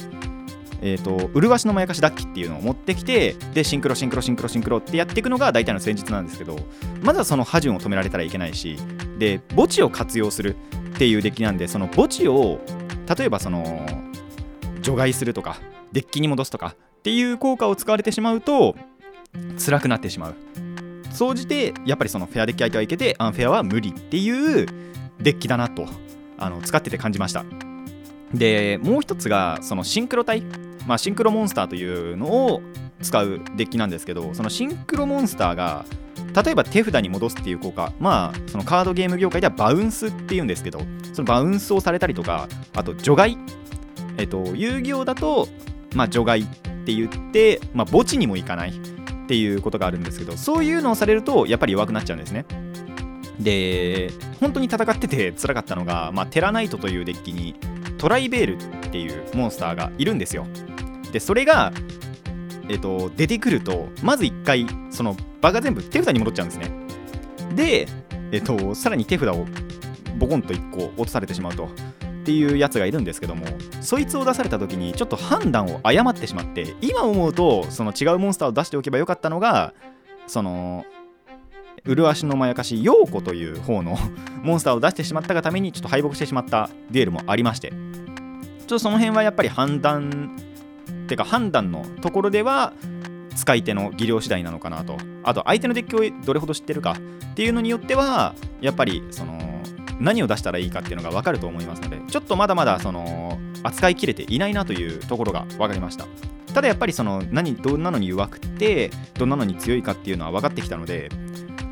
[0.82, 6.58] えーと、麗しのまやかしダッキっていうのを持ってきてでシンクロシンクロシンクロシンクロってやっていくのが大体の戦術なんですけど
[7.02, 8.78] まずはその波順を止められたらいけないし
[9.18, 10.56] で墓地を活用する
[10.96, 12.62] っていうデッキなんでその墓地を
[13.14, 13.86] 例えばその
[14.82, 15.58] 除外するとか
[15.92, 18.78] デッキに戻すとかっていう効果を使われてしまうと
[19.58, 20.36] 辛くなってしまう。
[21.20, 24.66] 総じてやっぱりそのフェアデッキ相手はいけてアンフェアは無理っていう
[25.20, 25.86] デッキだなと
[26.38, 27.44] あの使ってて感じました。
[28.34, 30.44] でもう一つがそのシンクロ体、
[30.88, 32.62] まあ、シンクロモンスターというのを
[33.02, 35.84] 使うデッキなんですけどそのシンクロモンスターが
[36.42, 40.80] 例えば手札に戻すっていう効果まあそのカードゲーム業界ではバウンスっていうんですけど
[41.12, 43.38] そのバウンスをされたりとかあと除外。
[44.18, 45.50] えっと遊戯王だと
[45.96, 46.46] まあ除外っ
[46.86, 48.99] て言ってまあ墓地にも行かない。
[49.30, 52.46] っていうことがあるんですけどそういうのをされるとやっぱり弱くなっちゃうんですね。
[53.40, 57.54] で本当に戦ってて辛かったのが、まあ、テラナイトというデッキに
[58.00, 60.48] トライベールっていうモンスターがいるんですよ。
[61.12, 61.72] でそれが
[62.70, 66.72] えっと出てくるとまず1回その場が全部手札に戻っちゃうんですね。
[67.56, 67.88] で
[68.32, 69.46] えっとさらに手札を
[70.18, 71.70] ボコンと1個落とされてしまうと。
[72.22, 73.46] っていうやつがいるんですけども
[73.82, 79.74] そいつを出された時にちょっと判断を誤ってしまって今思うとその違うモンスターを出しておけばよかったのが
[80.28, 80.86] その
[81.86, 83.98] 麗しのまやかし陽子という方の
[84.44, 87.76] モンスターを出してしまったがためにちょっと敗北してしまったデュエルもありましてちょ
[88.66, 90.38] っとその辺はやっぱり判断
[91.08, 92.74] てか判断のところでは
[93.36, 94.98] 使い手の技量次第なのかなと。
[95.24, 96.98] あと相手のデッキをどれほど知ってるか
[97.32, 99.38] っていうのによってはやっぱりその
[100.00, 106.06] 何を出したらいいかっていうのが分かると思いますのでちょっとまだまだその扱いきれていないなというところが分かりました。
[106.54, 111.10] ただやっぱりその何どんなのに弱くてどんなのに強いかっていうのは分かってきたので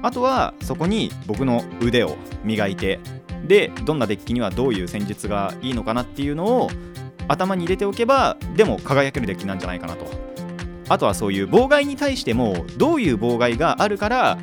[0.04, 3.00] あとはそこに僕の腕を磨いて
[3.48, 6.70] でどんなデッキにはどういう戦術がいいのかなっていうのを
[7.28, 10.06] 頭に入れておけばでも輝けるデッキなんじゃないかなと。
[10.90, 14.38] あとはそういう妨害に対してもどういう妨害があるから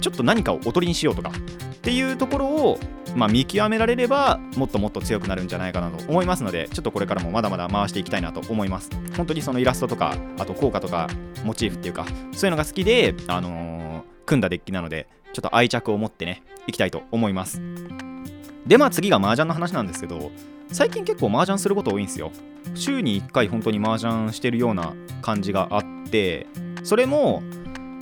[0.00, 2.78] ちょっと何かをおとりにしようとかっていうところを
[3.16, 8.90] まあ、見極められればもっともっと強くなるんじゃないかなと思いますのでちょっとこれからもまだまだ回していきたいなと思います。
[9.16, 11.08] 本当にそのイラストとかあと効果とか
[11.42, 17.62] モチーフっていうかそういうのが好きであのー、組んだデッキなのでちょっと愛着を持ってねいきたいと思います。
[18.66, 20.30] でまあ次が麻雀の話なんですけど
[20.70, 22.32] 最近結構麻雀すること多いんですよ。
[22.74, 26.46] 週に1回本当に麻雀してるような感じがあって
[26.82, 27.42] それも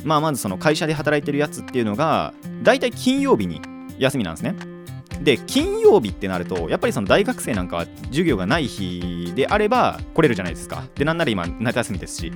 [0.05, 3.61] まあまずその会社で働いてるやつっていうのが大体金曜日に
[3.99, 4.74] 休みなんですね。
[5.23, 10.85] で金曜日ってなるとやっぱりその大学生なんかは授業がない日であれば来れるじゃないですか。
[10.95, 12.33] でなんなら今夏休みですし。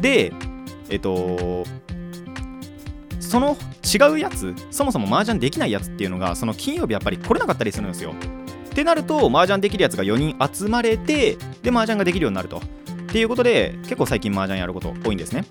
[0.00, 0.32] で
[0.88, 1.64] えっと
[3.20, 8.12] その違うやつそもそも麻雀できないやつっていうのがその金曜日やっぱり来れなかったりするんですよ。
[8.12, 12.58] ってなると麻雀できるやつが4人集まれてで麻雀ができるようになると。
[12.58, 12.60] っ
[13.08, 15.44] ていうことで結構最近麻雀やること多いんですね。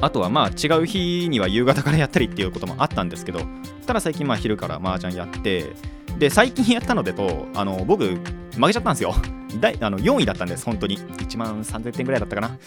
[0.00, 3.40] あとはまあ違う日には夕方からやったりっていうこともあったんですけど
[3.86, 5.72] ただ最近まあ昼から麻雀やって
[6.18, 8.18] で最近やったのでとあの僕負
[8.66, 9.14] けちゃったんですよ。
[9.60, 10.98] だあの4位だったんです本当に。
[10.98, 12.58] 1万3000点ぐらいだったかな。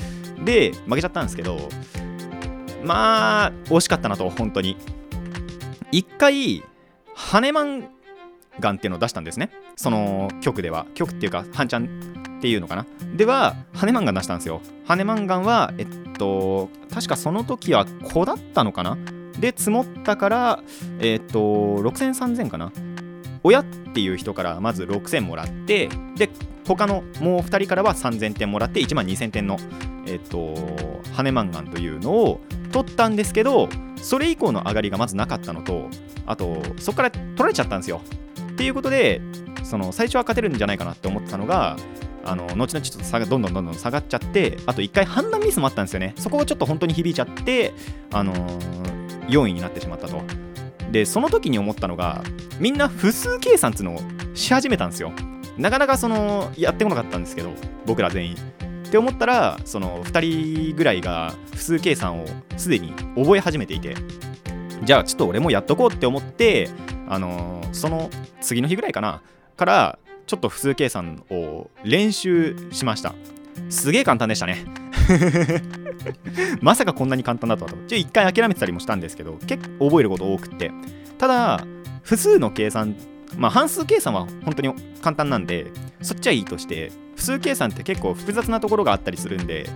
[0.44, 1.58] で負けちゃったんですけど
[2.84, 4.78] まあ惜しかったなと本当に。
[5.92, 6.64] 1回
[7.14, 7.90] ハネマン
[8.60, 9.52] ガンっていうのを出したんですね。
[9.76, 10.86] その曲では。
[10.94, 11.88] 曲っていうかハンちゃんっ
[12.42, 12.86] ていうのかな。
[13.16, 14.62] ではハネマンガン出したんですよ。
[14.86, 18.98] ハネマンガンはえっと確かその時は子だったのかな。
[19.40, 20.64] で積もったから
[21.00, 22.72] えっと6000、3000かな。
[23.44, 26.30] 親っていう人からまず6000もらってで
[26.68, 29.58] 他のもう2人からは3000点もらって1万2000点の
[30.08, 30.56] えっと
[31.14, 35.90] ハネマンガンというのを取ったんですけどそれ以降の上がりがまずなかったのと
[36.26, 38.02] あとそこから取られちゃったんですよ。
[38.54, 39.22] っていうことで
[39.64, 41.78] その最初は勝てるんじゃないかなって思ってたのが
[42.24, 46.14] あの後々ちょっと差がどんどんどんどん下がっちゃってあと1回判断ミスもあったんですよね。
[46.18, 47.74] そこがちょっと本当に響いちゃって
[48.12, 50.22] あのー、4位になってしまったと。
[50.92, 52.24] でその時に思ったのが
[52.60, 54.00] みんな複数計算っていうのを
[54.36, 55.12] し始めたんですよ。
[55.58, 57.52] なかなかそのやってこなかったんですけど
[57.86, 58.36] 僕ら全員。
[58.36, 63.96] って思ったらその2人ぐらいが複数計算をすでに覚え始めていて
[64.84, 66.70] じゃあちょっと俺もやっとこうって思って
[67.08, 68.10] あのー、その
[68.42, 69.22] 次の日ぐらいかな
[69.58, 73.14] からちょっと普通計算を練習しました。
[73.70, 74.66] すげえ簡単でしたね。
[76.62, 77.96] まさかこんなに簡単だとはと。
[77.96, 80.72] 一回諦めてたりもしたんですけど、結構覚えること多くって。
[81.18, 81.66] ただ、
[82.04, 82.96] 複数の計算
[83.38, 85.68] まあ半数計算は本当に簡単なんで
[86.02, 89.68] そっちはいいとして複数計算って結構複雑なところがあったりするんで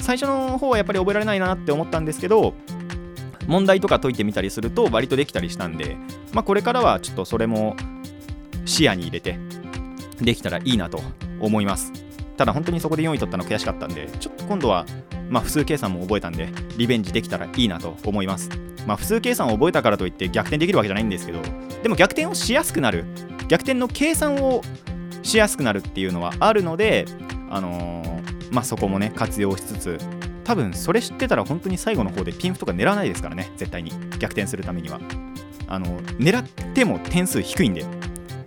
[0.00, 2.54] 最初の方はやっぱり覚えられないなって思ったんですけど
[3.46, 5.96] 問題とか解いてみたりすると割とできたりしたんで、
[6.32, 7.76] まあ、これからはちょっとそれも
[8.64, 9.38] 視野に入れて
[10.20, 11.00] できたらいいなと
[11.40, 11.92] 思います
[12.36, 14.84] ただ本当にそこで4位取ったの悔しかったんでちょっと今度は
[15.30, 18.50] まあ複数計算も覚えたんでリベンジできたらいいなと思います。
[18.86, 21.40] まあ普数計算を覚えたからといって逆転できるわけじゃないんですけど
[21.82, 23.04] でも逆転をしやすくなる。
[23.48, 24.62] 逆転の計算を
[25.22, 27.04] しやすくなるっていうのはあるので
[27.48, 29.98] あのー、まあそこもね活用しつつ
[30.44, 33.90] 多分それ知ってたら本当に最後の方でピンフとか狙わないですからね絶対に。
[34.18, 35.00] 逆転するためには。
[35.68, 36.44] あの狙っ
[36.74, 37.84] ても点数低いんで。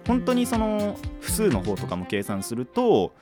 [0.07, 3.13] 本当にその複数の方とかも計算すると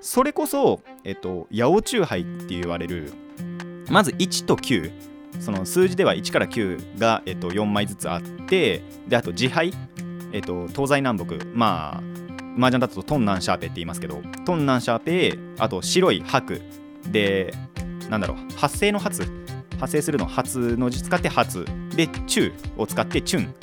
[0.00, 3.12] それこそ、えっと、八百中杯って言われる
[3.90, 4.92] まず1と9
[5.40, 9.72] その数字では1から9が、えっと、4枚ずつあってであと自敗、
[10.32, 12.02] えっと、東西南北まあ
[12.56, 16.60] 麻雀だとトンナンシャーペって言いますけどトンナンシャーペあと白い白
[17.10, 17.52] で
[18.08, 19.30] なんだろう発生の発
[19.78, 23.54] 発生するの発の字使って発で中を使ってチュン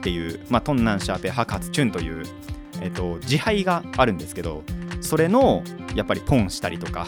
[0.00, 2.24] っていう、まあ、トンナンシャーペ白発チュンという、
[2.80, 4.62] えっと、自敗があるんですけど
[5.00, 5.62] それの
[5.94, 7.06] やっぱりポンしたりとか。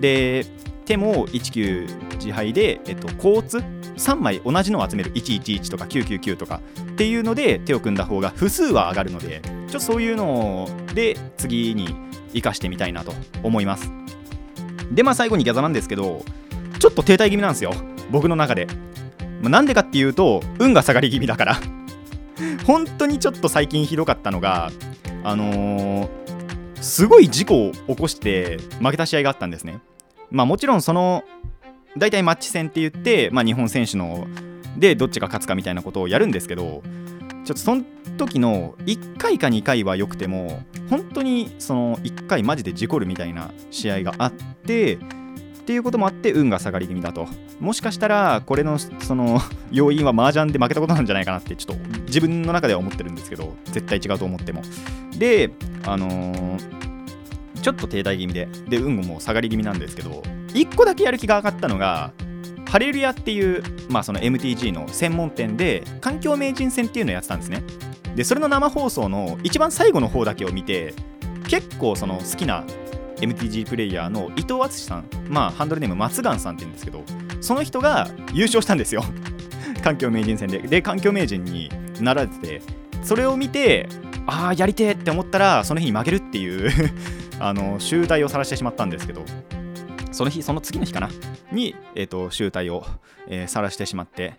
[0.00, 0.46] で
[0.84, 6.60] 手も19自敗で、えっと、交通3枚同じのを集める111とか999とか。
[6.92, 11.94] っていうので手を組んだ方が歩数は上がるのでちょっとそういうので次に
[12.34, 13.90] 生かしてみたいなと思います。
[14.90, 16.22] でまあ最後にギャザなんですけど
[16.78, 17.72] ちょっと停滞気味なんですよ。
[18.10, 18.66] 僕の中で。
[19.40, 21.56] まなんでかっていうと運が下がり気味だから。
[22.66, 24.70] 本当にちょっと最近ひどかったのが
[25.24, 26.08] あのー、
[26.80, 29.80] すごい事故を起こして負けた試合があったんですね。
[30.30, 31.24] まあもちろんその
[31.96, 34.26] 大体マッチ戦って言って、まあ、日本選手の
[34.78, 36.82] でどっちが勝つかみたいなことをやるんですけど
[37.44, 37.82] ちょっとその
[38.16, 44.98] 時の1回か2回は良くても本当にその1回マジで事故るみたいな試合があってっ
[45.64, 47.28] ていうこともあって運が下がり気味だと。
[47.62, 54.62] もしかしたらこれのその 要因は麻雀で負けたことなんじゃないかなってちょっと自分の中では思ってるんですけど絶対違うと思っても。
[55.16, 55.50] で
[55.86, 56.58] あのー、
[57.60, 62.10] ちょっと停滞気味でで運も下がり気味なんですけど1個だけやる気が上がったのが
[62.68, 67.62] ハレルヤっていう、まあ、その MTG の専門店で環境名人戦っていうのをやってたんですね。
[68.16, 70.94] でそれの生放送の一番最後の方だけを見て
[71.48, 72.64] 結構その好きな
[73.22, 77.02] MTG プレイヤーの伊藤敦さんまあハンドルネーム松岩さんって言うんですけど
[77.40, 79.02] その人が優勝したんですよ。
[79.82, 80.58] 環境名人戦で。
[80.58, 82.62] で環境名人になられてて
[83.02, 83.88] それを見て
[84.26, 86.70] ああやりてえって思ったらその日に負けるっていう
[87.40, 89.24] あの集大を晒してしまったんですけど
[90.12, 91.08] その日その次の日かな？
[91.50, 92.84] に、えーと、集大を、
[93.28, 94.34] えー、してしまって。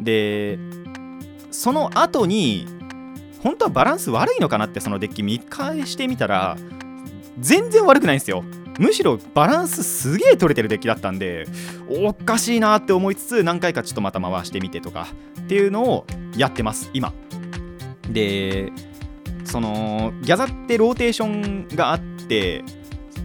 [0.00, 0.58] で
[1.50, 2.66] その後に
[3.42, 6.56] 本当はバランス悪いのかなってそのデッキ見返してみたら
[7.38, 8.44] 全然悪くないんですよ。
[8.78, 11.46] むしろバランスすげえ取れてるデッキだったんで
[11.88, 15.08] おかしいなって思いつつ何回かちょっとまた回してみてとか
[15.40, 17.12] っていうのをやってます今。
[18.10, 18.70] で
[19.44, 22.64] そのギャザってローテーションがあって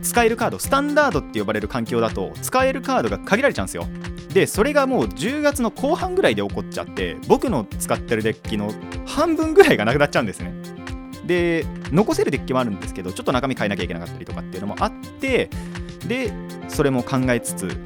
[0.01, 3.87] 使えるカードスタンダードって呼ばれる環境だと使えるカードが限られちゃうんですよ。
[4.33, 8.71] でそれがもう10月の後半ぐらいで起こっちゃって僕の使ってるデッキの
[9.05, 10.53] 半分ぐらいがなくなっちゃうんですね。
[11.31, 15.49] で残せるデッキもあるんですけどちょっと中身変えなきゃいけなかったりとかっていうのもあって
[16.05, 16.33] で
[16.67, 17.77] それも考えつつ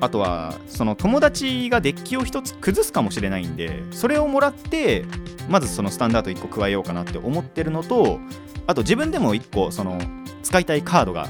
[0.00, 5.04] あとはその友達がデッキを1つ崩すかもしれないんでそれをもらって
[5.50, 8.20] まずそのスタンダード1個加えようかなって思ってるのと
[8.66, 10.00] あと自分でも1個その
[10.42, 11.28] 使いたいカードが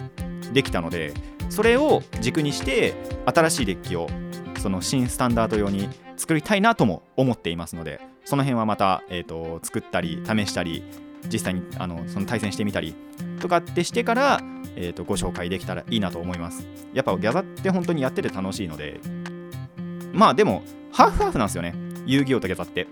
[0.53, 1.13] できたので
[1.51, 2.95] それを軸にして
[3.27, 4.09] 新しいデッキを
[4.59, 10.83] その新スタンダード用に作りたいなとも思っていますのでその辺はまた、えーと、作ったり試したり
[11.33, 12.95] 実際にあのその対戦してみたり
[13.41, 14.41] とかってしてから、
[14.77, 16.67] えーと、ご紹介できたらいいなと思います。
[16.95, 19.01] やっぱギャザって本当にやってて楽しいので。
[20.13, 21.75] まあでもハーフハーフなんですよね。
[22.07, 22.87] 遊戯王とギャザって。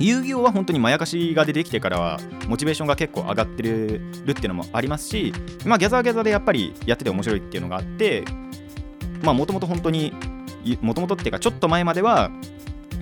[0.00, 5.34] 遊戯王は本当にまやかしが出てきてからはモチベーションが結構上がってるっていうのもありますし、
[5.66, 8.24] まあ、ギャザーギャザーでやっぱりやってて面白いっていうのがあって
[9.22, 10.14] まあもともと本当に
[10.80, 12.30] もともとっていうかちょっと前までは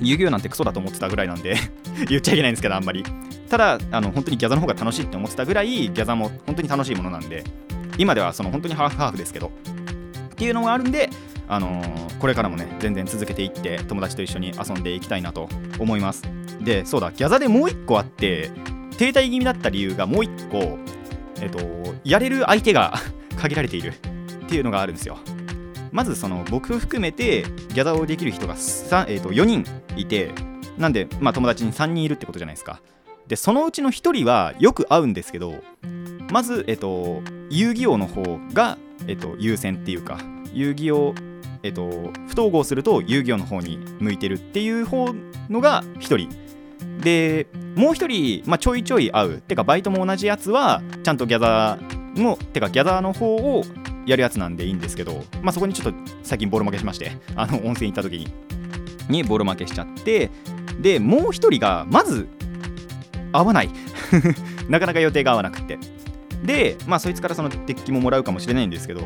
[0.01, 1.57] 遊戯王なんてクソだと思ってたぐらいなんで
[2.09, 3.05] 言っちゃいけないんですけどあんまり。
[3.49, 7.45] ただあの本当にギャザーの方が楽しいって思ってたぐらいギャザも本当に楽しいものなんで
[7.97, 9.51] 今ではその本当にハーフハーフですけど
[10.33, 11.11] っていうのがあるんで
[11.49, 16.23] あのー、これからもね全然続けていって友達と一緒に遊んでいきたいなと思います。
[16.61, 18.51] でそうだギャザでもう一個あって
[18.99, 20.79] 停滞気味だった理由がもう一個
[21.41, 21.59] えっと
[22.05, 22.95] やれる相手が
[23.41, 23.95] 限られている
[24.45, 25.19] っていうのがあるんですよ。
[25.91, 29.65] まずその僕含めてギャザをできる人が、えー、と4人
[29.97, 30.33] いて
[30.77, 32.81] なんで、まあ、友達に3人いるってことじゃないですか。
[33.29, 35.55] でそのうちの1人はよく会うんですけど
[36.33, 38.23] まず、えっと、遊戯王の方
[38.53, 40.19] が、えっと、優先っていうか
[40.53, 41.15] 遊戯王
[41.63, 45.09] えっと、不統合すると遊戯王の方に向いてるっていう方
[45.49, 46.29] のが1人。
[47.01, 49.41] でもう1人、まあ、ちょいちょい会う。
[49.41, 53.65] てかバイトも同じやつはちゃんとギャザーのてかギャザーの方を
[54.07, 58.29] やるやつなんでいいんですけど、まあ、そこにちょっと最近ボール負けしましてあの温泉行った時に。
[59.09, 60.31] にボール負けしちゃって
[60.79, 62.29] でもう1人がまず
[63.33, 63.71] 合わない。
[64.69, 65.79] なかなか予定が合わなくて。
[66.43, 69.03] でまあそいつからそのデッキももらうかもしれないんですけど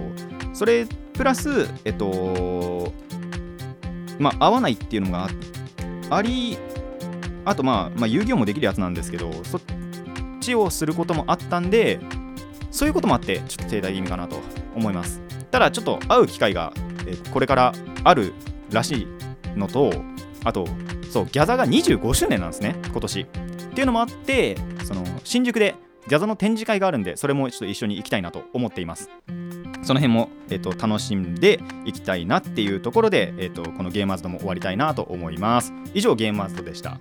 [0.52, 2.92] それプラスえっと
[4.18, 5.28] まあ合わないっていうのが
[6.10, 6.58] あり
[7.44, 9.60] あとまあ、まあ、遊戯王もできるやつなんですけどそっ
[10.40, 12.00] ちをすることもあったんで
[12.70, 14.36] そういうこともあってちょっと停滞気味かなと
[14.74, 15.20] 思います。
[15.50, 16.72] ただちょっと会う機会が
[17.32, 17.72] これから
[18.04, 18.32] ある
[18.70, 19.06] らしい
[19.58, 19.92] のと
[20.44, 20.66] あと
[21.10, 23.26] そうギャザが25周年なんですね今年。
[23.72, 25.74] っていうのもあってその新宿で
[26.08, 29.08] ギャザの展示会があるんでそれもちょっと一緒に行きたいなと思っています。
[29.82, 35.72] その辺も、えーと、楽しんでいきたいなっていうところで、えーと、このゲーマーズとも終わりたいなと思います。
[35.92, 37.00] 以上ゲーマーズドでした。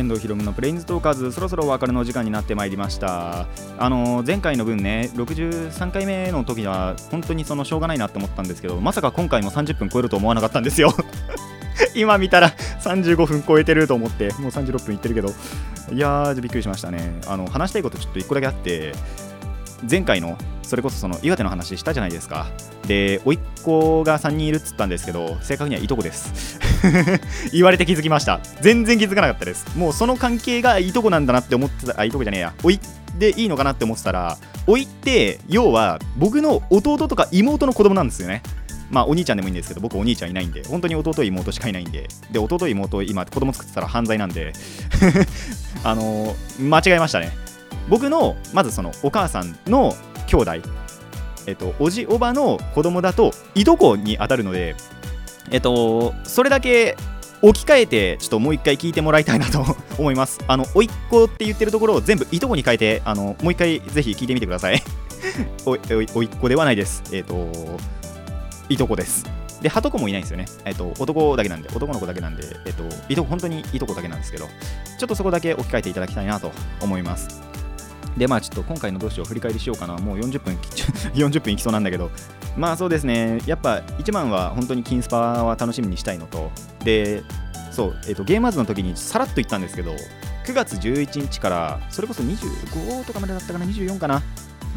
[0.00, 3.46] 遠藤ひろむのプレインズトーカーズそろそろお別れの時間になってまいりました。
[3.78, 10.94] あの前回の分ね63回目の時は本当にそのしょうがないなって思ったんですけどまさか今回も30分超えると思わなかったんですよ。
[11.94, 12.50] 今見たら
[12.82, 15.32] 35分超えてると思ってもう36分いってるけど。
[15.92, 17.20] いやーびっくりしましたね。
[17.26, 18.92] あの話したいことちょっと1個だけあって
[19.88, 22.46] 前回のそれこそその岩手の話したじゃないですか。
[22.86, 26.58] で甥っ子が3人いるっつったんですけど正確にはいとこです。
[27.52, 28.40] 言われて気づきました。
[28.60, 29.66] 全然気づかなかったです。
[29.76, 32.54] もうその関係がいとこなんだなって思ってたあいとこじゃねえや。
[32.62, 32.78] 甥
[33.18, 38.42] でいいのかなって思ってたら甥って要は僕の弟とか妹の子供なんですよね。
[38.90, 42.08] まあお兄ちゃんでもいいんですけど僕お兄ちゃんいないんで本当に弟妹しかいないんで。
[42.30, 44.52] で弟妹今子供作ってたら犯罪なんで。
[45.82, 47.49] あのー、間違えましたね。
[47.90, 49.94] 僕のまずそのお母さんの
[50.26, 50.52] 兄弟
[51.46, 54.76] えっとおじおばの子供だといとこに当たるので
[55.50, 56.96] えっとそれだけ
[57.42, 59.64] 置き換えてちょっともう一回聞いてもらいたいなと
[59.98, 64.82] 思いますあのおいっ子って言ってるところを全部いとこに変えてあのもう一回ぜひ聞いてみてください
[65.66, 65.80] おい
[66.14, 67.48] おいっ子ではないですえっと
[68.68, 69.24] いとこです
[69.62, 70.46] で、はとこもいないんですよね。
[70.64, 77.49] えっと、男だけなんで、男の子だけなんで、えっと、いとこ、本当にいとこだけなんですけど、ちょっとそこだけ置き換えていただきたいなと思います。
[78.16, 79.96] で、まあちょっと今回のどうしよう振り返りしようかな。
[79.98, 80.54] もう40分、
[81.14, 82.10] 40分いきそうなんだけど、
[82.56, 86.50] まあそうですね、やっぱ一番は本当に金スパは楽しみにしたいのと、
[86.84, 87.22] で、
[87.70, 89.94] そう、えっと、ゲーマーズの時にさらっと言ったんですけど、
[90.46, 94.22] 9月11日からそれこそ25とかまでだったかな、24かな、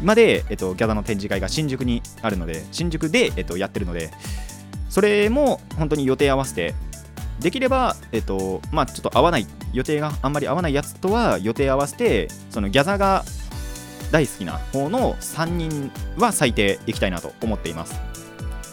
[0.02, 4.10] まで、えっと、ギャザの展示会が新宿にあるので、新宿で、えっと、やってるので、
[4.88, 6.74] それも本当に予定合わせて、
[7.40, 13.24] できれば、えっと、まあ、ちょっと合わない、予定があんまり合わないやつとは予定合わせて、そのギャザが
[14.12, 18.00] 大好きな方の3人は最低行きたいなと思っています。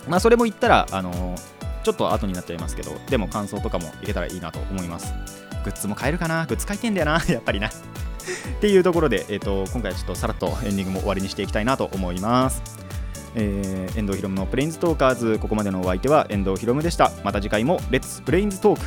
[0.07, 1.36] まあ、それも言ったら、あの、
[1.84, 5.14] ちょっと後になっちゃいますけど、でも感想とかもいけたらいいなと思います。
[5.64, 6.45] グッズも買えるかな？
[6.45, 7.70] グッズ買いてんだよな、 やっぱりな。
[7.70, 7.72] っ
[8.62, 12.81] ていうところで、えーと、今回はちょっとさらっとエンディングも終わりにしていきたいなと思います。
[13.36, 15.40] えー、遠藤ひろむのプレインズトーカーズ。
[15.40, 17.12] ここまでのお相手は遠藤ひろむでした。
[17.24, 18.86] また次回もレッツプレインズトーク